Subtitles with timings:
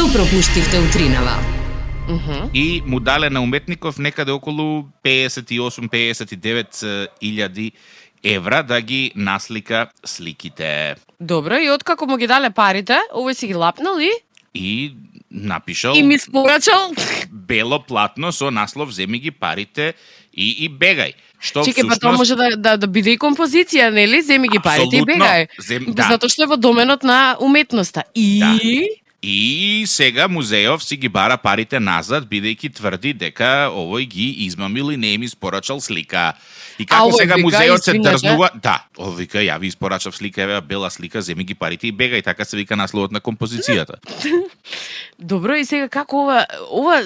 [0.00, 1.36] Што пропуштивте утринава?
[2.54, 7.72] и му дале на уметников некаде околу 58-59 илјади
[8.24, 10.96] евра да ги наслика сликите.
[11.20, 14.10] Добро, и откако му ги дале парите, овој си ги лапнал и
[14.54, 14.94] И
[15.30, 16.92] напишал и ми спорачал.
[17.28, 19.94] бело платно со наслов земи ги парите
[20.32, 21.12] и, и бегај.
[21.40, 24.22] Што Чекај, па тоа всушност- може да, да, да биде и композиција, нели?
[24.22, 25.46] Земи ги парите и бегај.
[25.60, 26.08] Зем- да.
[26.08, 28.02] Затоа што е во доменот на уметноста.
[28.14, 28.58] И Да.
[29.22, 34.96] И сега музејов си ги бара парите назад, бидејќи тврди дека овој ги измамил и
[34.96, 36.32] не им испорачал слика.
[36.80, 38.48] И како овој сега вика, музејот се дрзнува...
[38.64, 42.24] Да, овој вика, ја ви испорачав слика, еве бела слика, земи ги парите и бегај,
[42.24, 44.00] така се вика насловот на композицијата.
[45.18, 47.02] Добро, и сега како ова, ова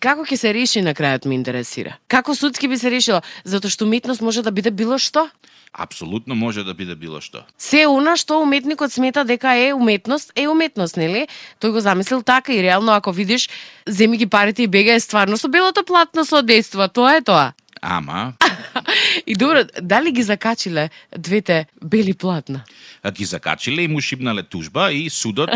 [0.00, 1.98] како ќе се реши на крајот ме интересира.
[2.08, 3.20] Како судски би се решило?
[3.44, 5.28] Затоа што уметност може да биде било што.
[5.72, 7.44] Апсолутно може да биде било што.
[7.58, 11.28] Се она што уметникот смета дека е уметност, е уметност, нели?
[11.60, 13.48] Тој го замислил така и реално ако видиш
[13.88, 17.52] земи ги парите и бега е стварно со белото платно со одејства, тоа е тоа.
[17.82, 18.32] Ама,
[19.26, 22.64] И добро, дали ги закачиле двете бели платна?
[23.02, 25.50] а ги закачиле и му шибнале тужба и судот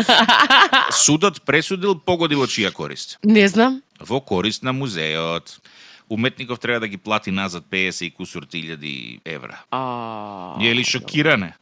[0.91, 3.19] судот пресудил погоди во чија корист.
[3.23, 3.81] Не знам.
[3.99, 5.59] Во корист на музеот.
[6.09, 9.63] Уметников треба да ги плати назад 50 и кусур илјади евра.
[9.71, 11.53] А, Е ли шокиране?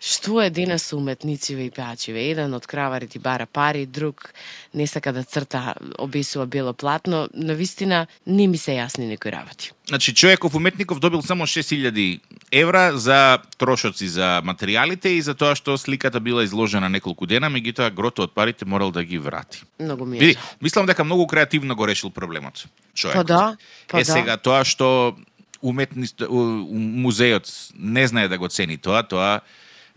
[0.00, 2.26] Што е денес со уметнициве и пеачиве?
[2.30, 4.34] Еден од краварите бара пари, друг
[4.74, 7.28] не сака да црта, обесува бело платно.
[7.34, 9.72] На вистина не ми се јасни некои работи.
[9.88, 12.20] Значи, човеков уметников добил само 6000
[12.52, 17.92] евра за трошоци за материјалите и за тоа што сликата била изложена неколку дена, меѓутоа
[17.92, 19.62] грото од парите морал да ги врати.
[19.80, 20.36] Многу ми е.
[20.62, 22.64] Мислам дека многу креативно го решил проблемот.
[22.94, 23.26] Човекот.
[23.26, 23.56] Па да,
[23.88, 24.12] па е да.
[24.12, 25.16] сега тоа што
[25.64, 29.40] уметнист, у- у- музеот не знае да го цени тоа, тоа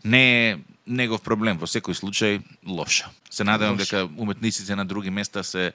[0.04, 1.58] не е негов проблем.
[1.60, 3.12] Во секој случај лошо.
[3.30, 5.73] Се надевам дека уметниците на други места се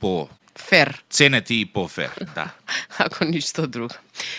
[0.00, 2.10] по Фер, ценети и по фер.
[2.34, 2.50] Да.
[2.98, 3.94] ако ништо друго.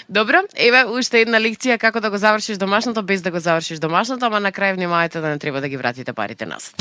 [0.10, 4.26] Добро, еве уште една лекција како да го завршиш домашното без да го завршиш домашното,
[4.26, 6.76] ама на крај внимавајте да не треба да ги вратите парите назад.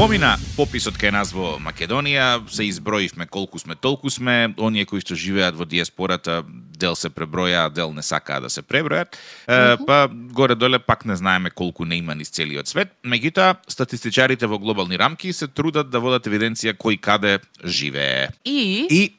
[0.00, 5.12] Помина пописот кај нас во Македонија, се изброивме колку сме, толку сме, оние кои што
[5.12, 6.38] живеат во диаспората,
[6.80, 11.52] дел се преброја, дел не сакаа да се пребројат, е, па горе-доле пак не знаеме
[11.52, 12.96] колку не има низ целиот свет.
[13.04, 18.30] Меѓутоа, статистичарите во глобални рамки се трудат да водат евиденција кој каде живее.
[18.48, 19.12] И, И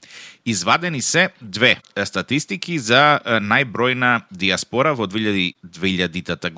[0.49, 6.49] извадени се две статистики за најбројна диаспора во 2000 2000-тата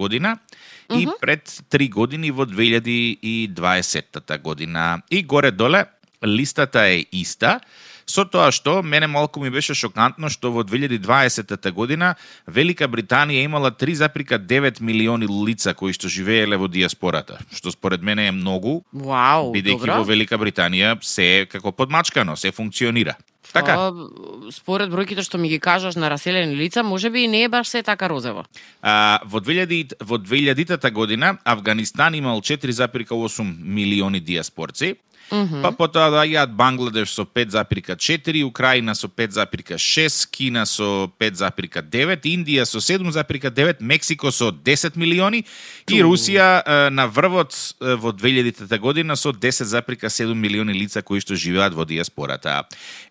[1.00, 5.02] и пред три години во 2020-тата година.
[5.12, 5.86] И горе-доле
[6.26, 7.60] листата е иста,
[8.06, 12.16] со тоа што мене малку ми беше шокантно што во 2020 година
[12.48, 18.32] Велика Британија имала 3,9 милиони лица кои што живееле во диаспората, што според мене е
[18.32, 23.16] многу, вау, бидејќи во Велика Британија се е како подмачкано, се функционира.
[23.54, 23.76] Така.
[23.76, 27.50] Па, според бројките што ми ги кажаш на раселени лица, може би и не е
[27.50, 28.46] баш се така розево.
[28.82, 34.96] А, во 2000 во 2000-та година Афганистан имал 4,8 милиони диаспорци.
[35.34, 43.82] Па потоа доаѓаат Бангладеш со 5,4, Украина со 5,6, Кина со 5,9, Индија со 7,9,
[43.82, 45.44] Мексико со 10 милиони
[45.90, 51.74] и Русија е, на врвот во 2000 година со 10,7 милиони лица кои што живеат
[51.74, 52.64] во диаспората.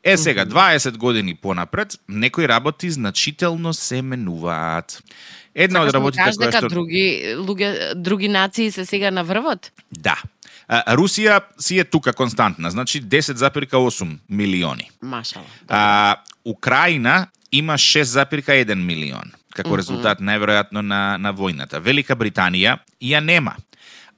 [0.05, 5.03] Е сега 20 години понапред, некои работи значително се менуваат.
[5.55, 7.05] Една од Сакаш ми работите која што други
[7.37, 9.73] луѓе, други нации се сега на врвот?
[9.91, 10.17] да.
[10.69, 14.91] А, Русија си е тука константна, значи 10,8 милиони.
[15.03, 15.45] Машала.
[15.69, 21.81] А, Украина има 6,1 милион, како резултат најверојатно на, на војната.
[21.81, 23.57] Велика Британија ја нема.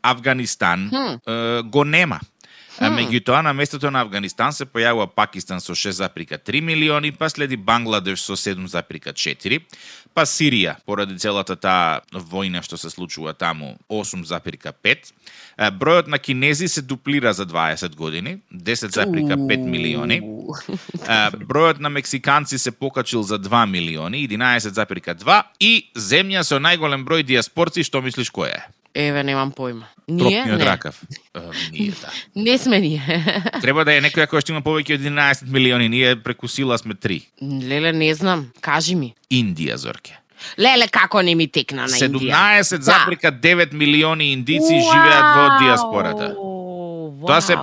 [0.05, 2.21] Афганистан е, го нема.
[2.79, 8.25] А, Меѓутоа, на местото на Афганистан се појавува Пакистан со 6,3 милиони, па следи Бангладеш
[8.25, 9.61] со 7,4,
[10.15, 15.13] па Сирија, поради целата таа војна што се случува таму, 8,5.
[15.57, 20.21] А, Бројот на кинези се дуплира за 20 години, 10,5 милиони.
[21.49, 27.85] Бројот на мексиканци се покачил за 2 милиони, 11,2 и земја со најголем број диаспорци,
[27.85, 28.63] што мислиш кој е?
[28.95, 29.89] Еве, немам појма.
[30.07, 30.19] Ние?
[30.21, 30.65] Тропниот не.
[30.65, 31.01] ракав.
[31.73, 32.11] Ние, да.
[32.43, 33.25] не сме ние.
[33.63, 35.89] Треба да е некоја која што има повеќе од 11 милиони.
[35.89, 37.23] Ние преку сила сме 3.
[37.43, 38.53] Леле, не знам.
[38.61, 39.15] Кажи ми.
[39.33, 40.21] Индија, Зорке.
[40.59, 42.63] Леле, како не ми текна на 17, Индија.
[42.63, 43.77] 17,9 да.
[43.77, 46.29] милиони индици живеат во диаспората.
[46.37, 47.57] Вау, Тоа се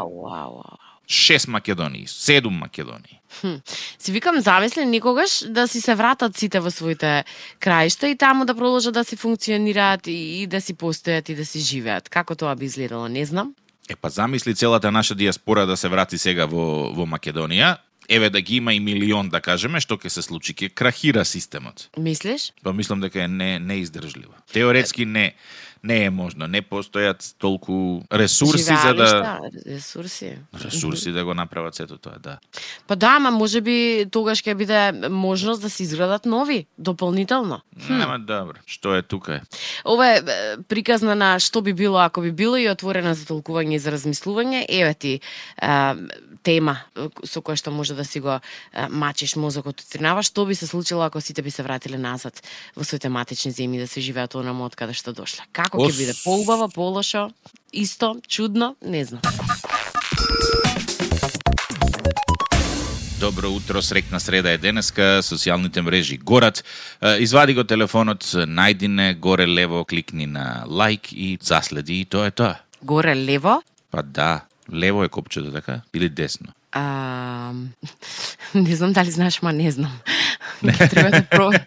[1.11, 3.19] шест Македонии, седум Македонии.
[3.41, 3.55] Хм.
[3.99, 7.23] Си викам замислен никогаш да си се вратат сите во своите
[7.59, 11.45] краишта и таму да продолжат да си функционираат и, и да си постојат и да
[11.45, 12.09] си живеат.
[12.09, 13.55] Како тоа би изгледало, не знам.
[13.89, 17.77] Е па замисли целата наша диаспора да се врати сега во во Македонија,
[18.09, 21.89] еве да ги има и милион да кажеме, што ќе се случи, ќе крахира системот.
[21.97, 22.51] Мислиш?
[22.63, 24.33] Па мислам дека е не неиздржливо.
[24.53, 25.33] Теоретски не
[25.83, 30.37] не е можно, не постојат толку ресурси за да Живеалишта, ресурси.
[30.65, 32.37] ресурси да го направат сето тоа, да.
[32.87, 37.61] Па да, ама може би тогаш ќе биде можност да се изградат нови, дополнително.
[37.89, 38.61] Нема добро.
[38.65, 39.41] Што е тука е?
[39.85, 40.21] Ова е
[40.69, 44.65] приказна на што би било ако би било и отворена за толкување и за размислување.
[44.69, 45.95] Еве ти е,
[46.43, 46.77] тема
[47.25, 48.41] со која што може да си го е,
[48.89, 52.41] мачиш мозокот утринава, што би се случило ако сите би се вратиле назад
[52.75, 55.45] во своите матични земји да се живеат онаму од каде што дошле.
[55.51, 55.97] Како ќе Ос.
[55.97, 57.31] биде поубаво, полошо,
[57.73, 59.21] исто, чудно, не знам.
[63.19, 66.63] Добро утро, срекна среда е денеска, социјалните мрежи горат.
[67.19, 72.31] Извади го телефонот, најди не горе лево, кликни на лайк и заследи и тоа е
[72.31, 72.55] тоа.
[72.81, 74.41] Горе лево, Па да,
[74.73, 76.47] лево е копчето така или десно?
[76.71, 77.51] А,
[78.53, 79.91] не знам дали знаеш, ма не знам.
[80.61, 81.57] Ќе треба да пробам.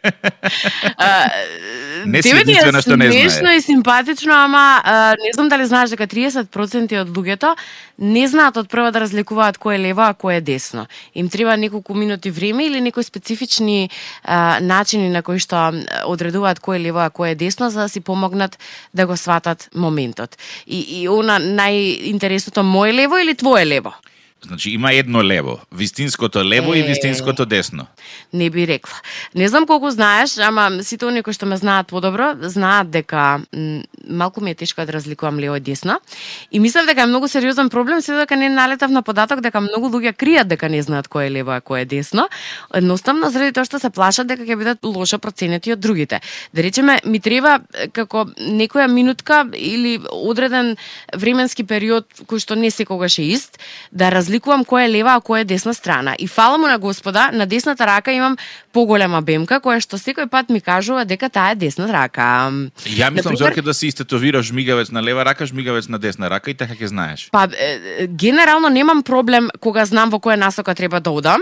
[2.06, 3.31] Не си единствена што не знае.
[3.31, 7.55] Смешно и симпатично, ама а, не знам дали знаеш дека 30% од луѓето
[7.99, 10.87] не знаат од прво да разликуваат кој е лево, а кој е десно.
[11.15, 13.91] Им треба неколку минути време или некои специфични
[14.25, 15.73] а, начини на кои што
[16.06, 18.59] одредуваат кој е лево, а кој е десно, за да си помогнат
[18.95, 20.39] да го сватат моментот.
[20.67, 23.95] И, и она најинтересното мој лево или твое лево?
[24.46, 26.82] Значи има едно лево, вистинското лево и Е.
[26.82, 27.87] вистинското десно.
[28.32, 28.94] Не би рекла.
[29.35, 33.41] Не знам колку знаеш, ама сите оние кои што ме знаат подобро, знаат дека
[34.08, 36.00] малку ми е тешко да разликувам лево и десно.
[36.52, 39.88] И мислам дека е многу сериозен проблем, се дека не налетав на податок дека многу
[39.88, 42.29] луѓе кријат дека не знаат кој е лево а кој е десно.
[42.75, 46.20] Едноставно заради тоа што се плашат дека ќе бидат лошо проценети од другите.
[46.52, 47.61] Да речеме, ми треба
[47.93, 50.76] како некоја минутка или одреден
[51.17, 53.58] временски период кој што не секогаш е ист,
[53.93, 56.15] да разликувам кој е лева а кој е десна страна.
[56.19, 58.37] И фала му на Господа, на десната рака имам
[58.73, 62.51] поголема бемка која што секој пат ми кажува дека таа е десна рака.
[62.87, 66.51] Ја мислам Например- Зорке да си истетовираш жмигавец на лева рака, жмигавец на десна рака
[66.51, 67.29] и така ќе знаеш.
[67.33, 71.41] Па, е, генерално немам проблем кога знам во која насока треба да одам.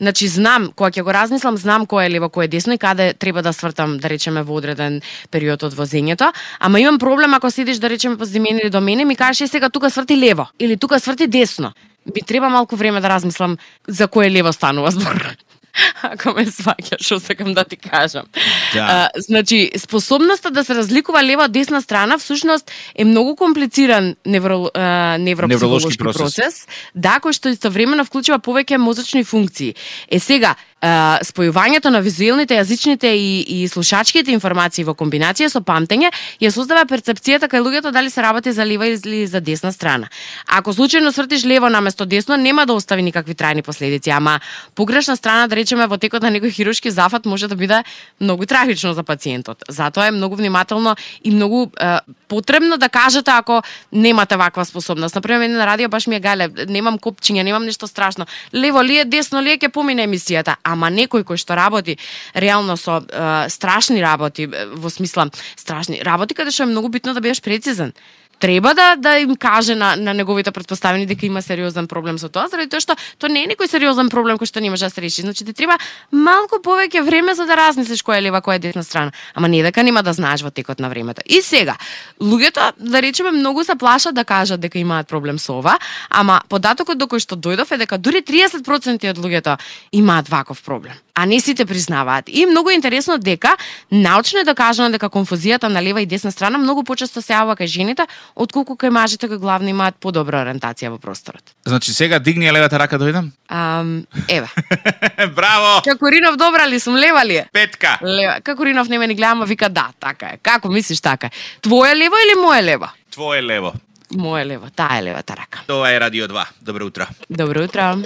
[0.00, 3.12] Значи, знам, кога ќе го размислам, знам кој е лево, кој е десно и каде
[3.12, 5.00] треба да свртам, да речеме, во одреден
[5.30, 6.32] период од возењето.
[6.58, 9.68] Ама имам проблем ако седиш, да речеме, позади мене или до мене, ми кажеш, сега
[9.70, 11.72] тука сврти лево, или тука сврти десно.
[12.14, 13.58] Би треба малку време да размислам
[13.88, 15.36] за кој лево станува збор.
[16.02, 18.26] Ако ме сваќаш, што сакам да ти кажам.
[18.74, 19.10] Да.
[19.14, 24.70] А, значи, способноста да се разликува лева од десна страна всушност е многу комплициран невро,
[24.74, 26.36] а, невропсихолошки Невролошки процес.
[26.36, 26.66] процес.
[26.94, 29.74] да, кој што истовремено вклучува повеќе мозочни функции.
[30.10, 36.08] Е сега, спојувањето на визуелните, јазичните и, и слушачките информации во комбинација со памтење
[36.40, 40.08] ја создава перцепцијата кај луѓето дали се работи за лева или за десна страна.
[40.46, 44.40] Ако случајно свртиш лево наместо десно, нема да остави никакви трајни последици, ама
[44.74, 47.84] погрешна страна, да речеме, во текот на некој хируршки зафат може да биде
[48.20, 49.64] многу трагично за пациентот.
[49.68, 51.98] Затоа е многу внимателно и многу е,
[52.28, 53.62] потребно да кажете ако
[53.92, 55.14] немате ваква способност.
[55.14, 58.26] Например, мене на радио баш ми е гале, немам копчиња, немам нешто страшно.
[58.54, 60.56] Лево ли е, десно ли е, ќе помине емисијата.
[60.70, 61.98] Ама некој кој што работи
[62.34, 67.20] реално со е, страшни работи, во смисла страшни работи, каде што е многу битно да
[67.20, 67.94] бидеш прецизен
[68.40, 72.48] треба да да им каже на на неговите претпоставени дека има сериозен проблем со тоа,
[72.48, 75.00] заради тоа што тоа не е некој сериозен проблем кој што не може да се
[75.00, 75.22] реши.
[75.22, 75.76] Значи ти треба
[76.12, 79.62] малку повеќе време за да размислиш која е лева, која е десна страна, ама не
[79.62, 81.22] дека нема да знаеш во текот на времето.
[81.26, 81.76] И сега,
[82.20, 86.98] луѓето да речеме многу се плашат да кажат дека имаат проблем со ова, ама податокот
[86.98, 89.58] до кој што дојдов е дека дури 30% од луѓето
[89.92, 92.24] имаат ваков проблем а не сите признаваат.
[92.28, 93.56] И многу е интересно дека
[93.92, 97.68] научно е докажано дека конфузијата на лева и десна страна многу почесто се јавува кај
[97.68, 101.44] жените, отколку кај мажите кои главно имаат подобра ориентација во просторот.
[101.68, 103.28] Значи сега дигни ја левата рака да дојдам.
[103.48, 104.48] Ам, еве.
[105.36, 105.82] Браво!
[105.84, 107.46] Какоринов добра ли сум, лева ли е?
[107.52, 107.98] Петка.
[108.02, 108.40] Лева.
[108.40, 110.38] Какоринов не ме ни гледа, вика да, така е.
[110.42, 111.30] Како мислиш така е?
[111.60, 112.88] Твое лево или мое лево?
[113.12, 113.72] Твое лево.
[114.16, 115.62] Мое лево, таа е левата рака.
[115.66, 116.46] Тоа е Радио 2.
[116.62, 117.06] Добро утро.
[117.30, 118.02] Добро утро.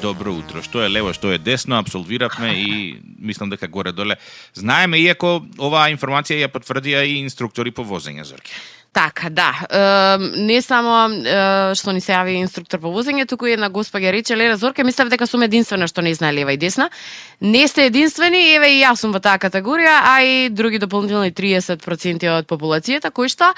[0.00, 0.62] Добро утро.
[0.64, 2.70] Што е лево, што е десно, абсолвиравме и
[3.20, 4.16] мислам дека горе доле
[4.56, 8.54] знаеме, иако оваа информација ја потврдија и инструктори по возење, Зорке.
[8.92, 9.54] Така, да.
[9.70, 14.34] Е, не само е, што ни се јави инструктор по возење, туку една госпоѓа рече,
[14.34, 16.88] Лера Зорка, мислев дека сум единствена што не знае лева и десна.
[17.40, 22.26] Не сте единствени, еве и јас сум во таа категорија, а и други дополнителни 30%
[22.34, 23.52] од популацијата кои што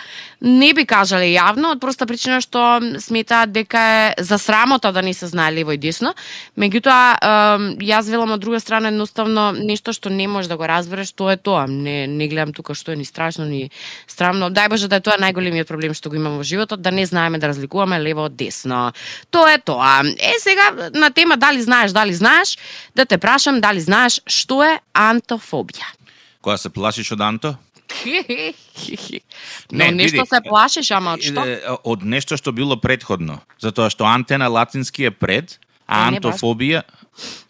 [0.45, 5.15] не би кажале јавно од проста причина што сметаат дека е за срамота да не
[5.17, 6.12] се знае лево и десно.
[6.61, 11.17] Меѓутоа, е, јас велам од друга страна едноставно нешто што не можеш да го разбереш,
[11.17, 11.65] тоа е тоа.
[11.67, 13.71] Не не гледам тука што е ни страшно ни
[14.07, 14.53] страмно.
[14.53, 17.38] Дај Боже да е тоа најголемиот проблем што го имаме во животот, да не знаеме
[17.38, 18.93] да разликуваме лево од десно.
[19.31, 20.02] Тоа е тоа.
[20.19, 22.59] Е сега на тема дали знаеш, дали знаеш,
[22.95, 25.87] да те прашам дали знаеш што е антофобија.
[26.43, 27.57] Кога се плашиш од Анто?
[29.73, 31.45] Но Не, нешто види, се плашиш, ама од што?
[31.85, 33.41] Од нешто што било предходно.
[33.61, 36.83] Затоа што анте на латински е пред, а не антофобија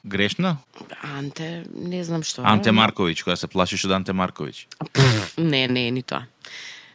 [0.05, 0.57] грешно?
[1.03, 2.43] Анте, не знам што.
[2.43, 2.47] е.
[2.47, 4.67] Анте Марковиќ, кога се плашиш од Анте Марковиќ.
[5.53, 6.27] Не, не, ни тоа.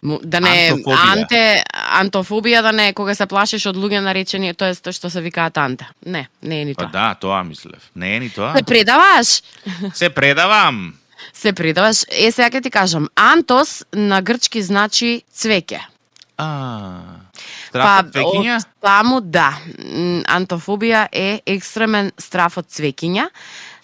[0.03, 0.97] Да не Антофобија.
[1.11, 5.21] анте антофобија да не кога се плашиш од луѓе наречени тоа е тоа што се
[5.21, 5.87] викаат анте.
[6.05, 6.91] Не, не е ни Па тоа.
[6.91, 7.89] да, тоа мислев.
[7.95, 8.53] Не е ни тоа.
[8.57, 9.41] Се предаваш?
[9.93, 10.93] Се предавам.
[11.33, 12.05] Се предаваш.
[12.11, 13.09] Е, сега ќе ти кажам.
[13.15, 15.81] Антос на грчки значи цвеќе.
[16.37, 16.47] А.
[17.69, 18.57] Страф од векиња?
[18.61, 19.49] од таму да.
[20.29, 23.27] Антофобија е екстремен страф од цвеќиња.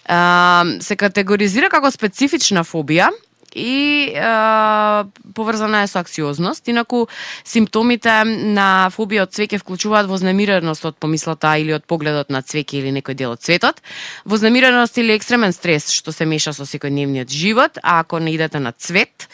[0.06, 3.10] А, се категоризира како специфична фобија
[3.54, 6.68] и а, поврзана е со аксиозност.
[6.68, 7.06] Инаку,
[7.44, 12.92] симптомите на фобија од цвеќе вклучуваат вознемиреност од помислата или од погледот на цвеќе или
[12.98, 13.80] некој дел од цветот,
[14.24, 18.72] вознемиреност или екстремен стрес што се меша со секојдневниот живот, а ако не идете на
[18.72, 19.28] цвет,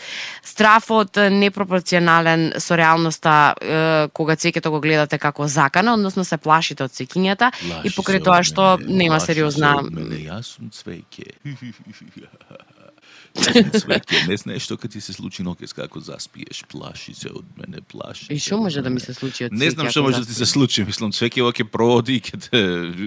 [0.44, 6.84] страфот е непропорционален со реалноста е, кога цвеќето го гледате како закана, односно се плашите
[6.84, 7.50] од цвеќињата
[7.84, 9.80] и покрај тоа што нема сериозна
[10.20, 11.40] Јас сум цвеќе.
[14.28, 18.26] не знаеш што кога ти се случи ноќес како заспиеш, плаши се од мене, плаши.
[18.34, 20.46] И што може да ми се случи од Не знам што може да ти се
[20.46, 22.62] случи, мислам цвеќе ќе проводи и ќе те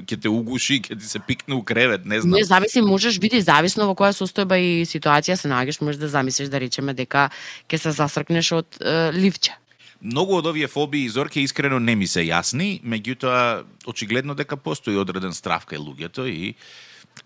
[0.08, 2.39] ќе те угуши, ќе ти се пикне у кревет, не знам.
[2.39, 6.48] Не зависи, можеш биде зависно во која состојба и ситуација се наоѓаш, можеш да замислиш
[6.50, 7.30] да речеме дека
[7.68, 9.60] ќе се засркнеш од е, ливче.
[10.03, 15.32] Многу од овие фобии зорке искрено не ми се јасни, меѓутоа очигледно дека постои одреден
[15.32, 16.56] страф кај луѓето и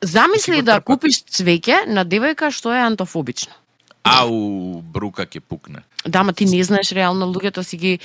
[0.01, 3.53] Замисли да купиш цвеќе на девојка што е антофобична.
[4.07, 5.83] Ау брука ќе пукне.
[6.05, 7.99] Да, ма ти не знаеш реално луѓето си ги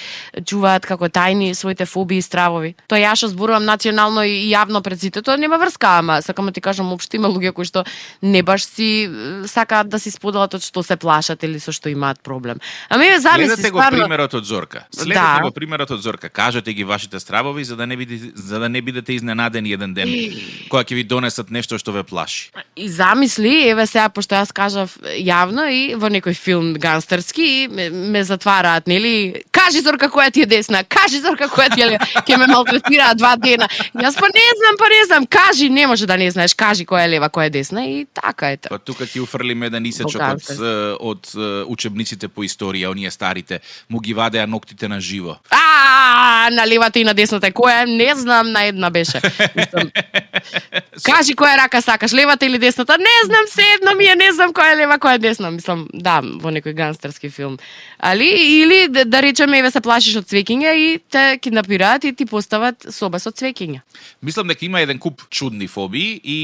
[0.44, 2.74] чуваат како тајни своите фобии и стравови.
[2.88, 6.52] Тоа ја што зборувам национално и јавно пред сите, тоа нема врска, ама сакам да
[6.52, 7.84] ти кажам општо има луѓе кои што
[8.22, 11.88] не баш си е, сакаат да си споделат од што се плашат или со што
[11.92, 12.58] имаат проблем.
[12.88, 13.98] Ами ме замисли Следете го стварно.
[13.98, 14.84] примерот од Зорка.
[14.90, 15.38] Следете Да.
[15.42, 16.28] го примерот од Зорка.
[16.28, 20.08] Кажете ги вашите стравови за да не бидете за да не бидете изненадени еден ден
[20.70, 22.50] кога ќе ви донесат нешто што ве плаши.
[22.76, 27.90] И замисли, еве сега пошто јас кажав јавно и во некој филм гангстерски и ме,
[27.90, 29.42] ме затвараат, нели?
[29.50, 32.06] Кажи Зорка која ти е десна, кажи Зорка која ти е лева.
[32.22, 33.68] Ќе ме малтретираат два дена.
[33.94, 37.06] Јас па не знам, па не знам, кажи, не може да не знаеш, кажи која
[37.06, 38.68] е лева, која е десна и така ете.
[38.68, 43.60] Па тука ти уфрлиме еден исечок од, е, од е, учебниците по историја, оние старите,
[43.90, 45.36] му ги вадеа ноктите на живо.
[45.50, 47.82] А, на левата и на десната е која?
[47.82, 47.86] е?
[47.86, 49.20] Не знам, на една беше.
[51.06, 52.98] Кажи која рака сакаш, левата или десната?
[52.98, 55.50] Не знам, се едно ми е, не знам која е лева, која е десна.
[55.50, 57.58] Мислам, да, во некој гангстерски филм.
[57.98, 58.28] Али,
[58.62, 62.86] или да, да речеме, еве се плашиш од цвеќиња и те киднапираат и ти постават
[62.90, 63.82] соба со цвеќиња.
[64.22, 66.38] Мислам дека има еден куп чудни фобии и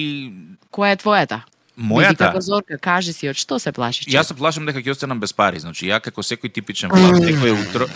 [0.73, 1.41] Која е твојата?
[1.79, 4.09] Мојата како зорка, кажи си, од што се плашиш?
[4.11, 7.55] Јас се плашам дека ќе останам без пари, значи ја како секој типичен плаш, некој
[7.63, 7.87] утро,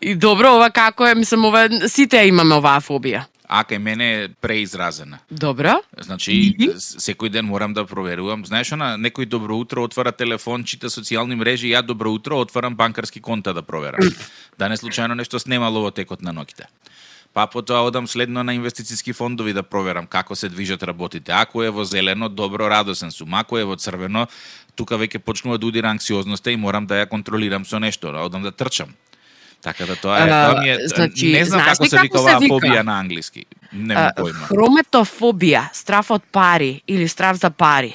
[0.00, 3.26] И добро, ова како е, мислам, ова сите ја имаме оваа фобија.
[3.48, 5.18] А кај мене е преизразена.
[5.30, 5.78] Добро?
[5.98, 8.44] Значи, секој ден морам да проверувам.
[8.46, 13.20] Знаеш, она, некој добро утро отвара телефон, чита социјални мрежи, ја добро утро отварам банкарски
[13.20, 14.00] конта да проверам.
[14.58, 16.64] Да не случајно нешто снемало во текот на ноќите.
[17.36, 21.32] Па потоа одам следно на инвестициски фондови да проверам како се движат работите.
[21.32, 23.34] Ако е во зелено, добро, радосен сум.
[23.34, 24.26] Ако е во црвено,
[24.74, 28.52] тука веќе почнува да удира анксиозноста и морам да ја контролирам со нешто, одам да
[28.52, 28.96] трчам.
[29.62, 32.82] Така да тоа е, тоа ми е, значи, не знам како се вика оваа фобија
[32.86, 33.46] на англиски.
[33.72, 34.48] Немам А, појма.
[34.50, 37.94] Хрометофобија, страф од пари или страф за пари.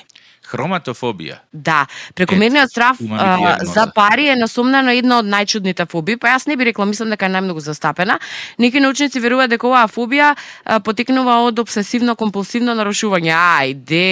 [0.52, 1.38] Хроматофобија.
[1.54, 6.58] Да, прекомерниот ми а, за пари е насумнено една од најчудните фобии, па јас не
[6.60, 8.20] би рекла, мислам дека е најмногу застапена.
[8.60, 13.32] Некои научници веруваат дека оваа фобија а, потекнува од обсесивно-компулсивно нарушување.
[13.32, 14.04] Ајде.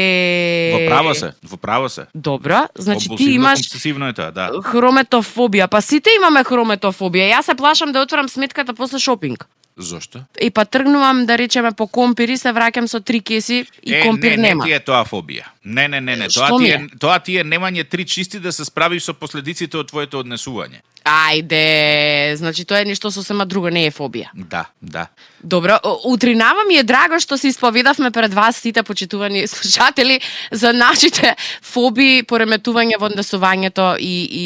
[0.78, 2.08] Во право се, во право се.
[2.14, 4.50] Добро, значи ти Компулсивно, имаш компулсивно е тоа, да.
[4.64, 7.34] хрометофобија, па сите имаме хрометофобија.
[7.36, 9.48] Јас се плашам да отворам сметката после шопинг.
[9.80, 10.24] Зошто?
[10.42, 14.38] И па тргнувам да речеме по компири, се враќам со три кеси и е, компир
[14.38, 14.66] не, нема.
[14.66, 15.48] Не, ти е тоа фобија.
[15.66, 16.28] Не, не, не, не.
[16.28, 16.76] Тоа ти е?
[16.76, 20.84] е, тоа ти е немање три чисти да се справиш со последиците од твоето однесување.
[21.10, 24.30] Ајде, значи тоа е нешто сосема друго, не е фобија.
[24.34, 25.08] Да, да.
[25.44, 30.20] Добро, утринава ми е драго што се исповедавме пред вас сите почитувани слушатели
[30.52, 34.46] за нашите фоби, пореметување во однесувањето и, и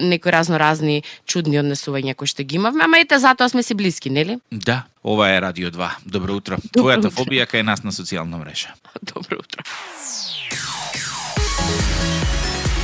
[0.00, 4.10] некои разно разни чудни однесувања кои што ги имавме, ама ете затоа сме си блиски,
[4.10, 4.38] нели?
[4.54, 5.90] Да, ова е Радио 2.
[6.06, 6.56] Добро утро.
[6.56, 7.10] Добро Твојата утро.
[7.10, 8.70] фобија кај нас на социјална мрежа.
[9.14, 9.62] Добро утро.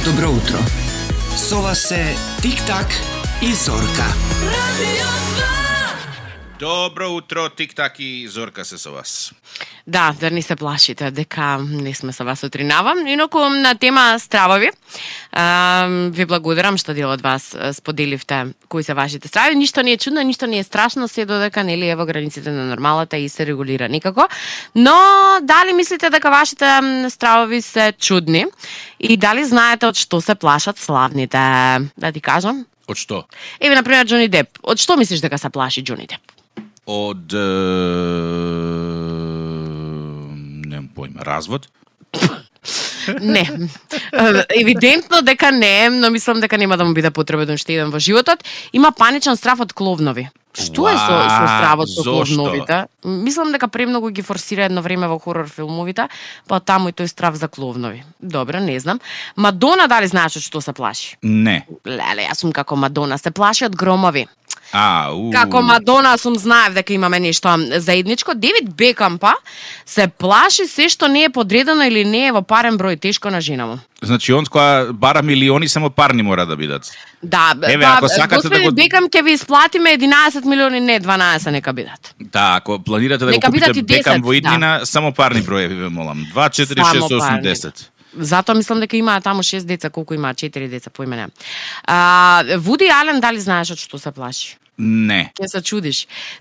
[0.05, 0.59] Добро утро.
[1.37, 2.91] Со вас се Тик-так
[3.43, 4.09] и Зорка.
[6.61, 9.33] Добро утро, Тик-так и Зорка се со вас.
[9.87, 12.93] Да, да не се плашите дека не сме со вас утринава.
[13.09, 14.69] Инаку на тема стравови,
[15.33, 19.57] а, ви благодарам што дел од вас споделивте кои се вашите страви.
[19.57, 22.69] Ништо не е чудно, ништо не е страшно, се додека нели е во границите на
[22.69, 24.29] нормалата и се регулира некако.
[24.75, 26.69] Но дали мислите дека вашите
[27.09, 28.45] стравови се чудни
[29.00, 31.40] и дали знаете од што се плашат славните?
[31.97, 32.67] Да ти кажам.
[32.85, 33.25] Од што?
[33.61, 34.61] Еве на пример Џони Деп.
[34.61, 36.21] Од што мислиш дека се плаши Џони Деп?
[36.90, 37.35] Од...
[40.66, 41.23] Немам појма.
[41.26, 41.68] Развод?
[43.20, 43.44] Не.
[44.56, 48.44] Евидентно дека не, но мислам дека нема да му биде потребен уште еден во животот.
[48.73, 50.28] Има паничен страв од кловнови.
[50.50, 52.78] Што е со, со стравот со кловновите?
[53.04, 56.09] Мислам дека премногу ги форсира едно време во хорор филмовите,
[56.50, 58.02] па таму и тој страв за кловнови.
[58.18, 59.00] Добро, не знам.
[59.37, 61.16] Мадона дали знаеш од што се плаши?
[61.23, 61.62] Не.
[61.87, 64.26] Леле, јас сум како Мадона, се плаши од громови.
[64.73, 65.31] А, у.
[65.31, 68.35] Како Мадона сум знаев дека имаме нешто заедничко.
[68.35, 69.35] Девид Бекам па
[69.87, 73.41] се плаши се што не е подредено или не е во парен број тешко на
[73.41, 73.79] жена му.
[74.03, 76.91] Значи, он која бара милиони, само парни мора да бидат.
[77.23, 81.50] Да, Еве, па, ако сакате да го- Бекам ќе ви исплатиме 11 милиони, не 12
[81.50, 82.15] нека бидат.
[82.21, 85.43] Да, ако планирате да Нека го купите бидат и 10, Бекам во иднина, само парни
[85.43, 86.27] броеви ве молам.
[86.35, 87.43] 2, 4, 6, Само 8, парни.
[87.43, 87.89] 10.
[88.19, 91.29] Затоа мислам дека имаа таму 6 деца, колку имаа 4 деца, поиме не.
[91.85, 94.57] А, Вуди Ален дали знаеш од што се плаши?
[94.81, 95.29] Не.
[95.37, 95.99] Ќе се чудиш.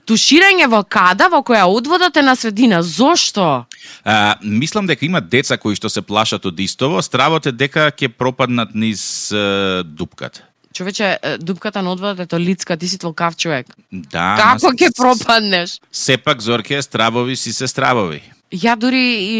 [0.08, 2.80] Туширање во када во која одводот е на средина.
[2.84, 3.66] Зошто?
[4.04, 8.08] А, мислам дека има деца кои што се плашат од истово, стравот е дека ќе
[8.08, 10.48] пропаднат низ е, дупката.
[10.74, 13.68] Човече, дупката на одводот е толицка, ти си толкав човек.
[13.92, 15.80] Да, Како ќе пропаднеш?
[15.92, 18.22] Сепак Зорке стравови си се стравови.
[18.50, 19.38] Ја дури и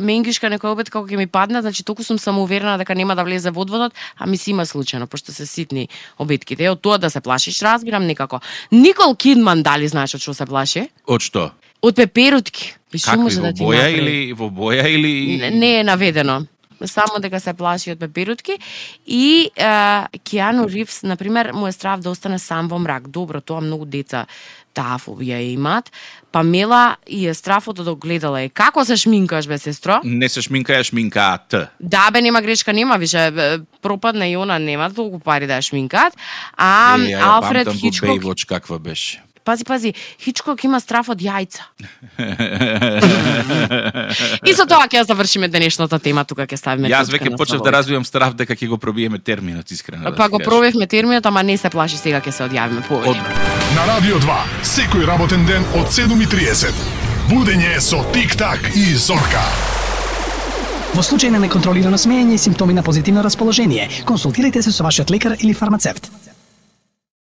[0.00, 3.52] менгишка некој обед како ќе ми падне, значи толку сум самоуверена дека нема да влезе
[3.52, 6.64] во одводот, а ми си има случајно, пошто се ситни обидките.
[6.64, 8.40] Е, од тоа да се плашиш, разбирам некако.
[8.72, 10.88] Никол Кидман дали знаеш од што се плаши?
[11.04, 11.50] Од што?
[11.84, 12.72] Од пеперутки.
[12.96, 14.00] И што може да ти боја направи?
[14.00, 16.46] или во боја или Не, не е наведено.
[16.80, 18.56] Само дека се плаши од пеперутки
[19.06, 23.08] и е, Киану Ривс, на пример, му е страв да остане сам во мрак.
[23.08, 24.26] Добро, тоа многу деца
[24.76, 25.90] таа фобија ја имаат.
[26.32, 28.50] Памела и е страфот од огледала е.
[28.52, 30.00] Како се шминкаш, бе, сестро?
[30.04, 31.54] не се шминка, ја шминкаат.
[31.80, 33.32] Да, бе, нема грешка, нема више.
[33.82, 36.16] Пропадна и она, нема толку пари да ја шминкаат.
[36.56, 39.22] А Е, ја Алфред Хичкок, Бейвоч каква беше.
[39.46, 41.62] Пази, пази, Хичкок има страф од јајца.
[44.48, 47.62] И со тоа ќе ја завршиме денешната тема, тука ќе ставиме Јас веќе на почнав
[47.62, 50.10] да развивам страв дека ќе го пробиеме терминот искрено.
[50.10, 53.22] да Па ти го пробивме терминот, ама не се плаши сега ќе се одјавиме повеќе.
[53.78, 54.42] На Радио 2,
[54.74, 56.74] секој работен ден од 7.30.
[57.30, 59.46] Будење со Тик-так и Зорка.
[60.96, 65.36] Во случај на неконтролирано смеење и симптоми на позитивно расположение, консултирайте се со вашиот лекар
[65.40, 66.08] или фармацевт.